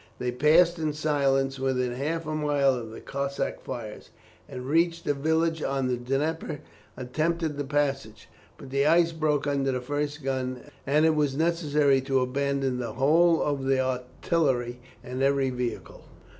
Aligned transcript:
They 0.17 0.31
passed 0.31 0.79
in 0.79 0.93
silence 0.93 1.59
within 1.59 1.91
half 1.91 2.25
a 2.25 2.33
mile 2.33 2.73
of 2.73 2.89
the 2.89 2.99
Cossack 3.01 3.61
fires, 3.63 4.09
and 4.49 4.65
reaching 4.65 5.11
a 5.11 5.13
village 5.13 5.61
on 5.61 5.89
the 5.89 5.95
Dnieper, 5.95 6.61
attempted 6.97 7.55
the 7.55 7.63
passage; 7.63 8.27
but 8.57 8.71
the 8.71 8.87
ice 8.87 9.11
broke 9.11 9.45
under 9.45 9.71
the 9.73 9.79
first 9.79 10.23
gun, 10.23 10.61
and 10.87 11.05
it 11.05 11.13
was 11.13 11.37
necessary 11.37 12.01
to 12.01 12.19
abandon 12.19 12.79
the 12.79 12.93
whole 12.93 13.43
of 13.43 13.65
the 13.65 13.79
artillery 13.79 14.79
and 15.03 15.21
every 15.21 15.51
vehicle. 15.51 16.03